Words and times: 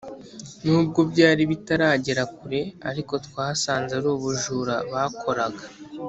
nubwo 0.65 0.99
byari 1.11 1.41
bitaragera 1.51 2.23
kure 2.35 2.61
ariko 2.89 3.13
twasanze 3.25 3.91
ari 3.99 4.07
ubujura 4.15 4.75
bakoraga 4.91 5.63